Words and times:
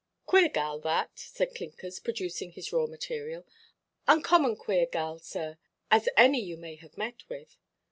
"Queer 0.25 0.49
gal, 0.49 0.79
that," 0.79 1.11
said 1.13 1.53
Clinkers, 1.53 1.99
producing 1.99 2.51
his 2.53 2.73
raw 2.73 2.87
material; 2.87 3.45
"uncommon 4.07 4.55
queer 4.55 4.87
gal, 4.87 5.19
sir, 5.19 5.59
as 5.91 6.09
any 6.17 6.41
you 6.41 6.57
may 6.57 6.73
have 6.73 6.97
met 6.97 7.21
with." 7.29 7.55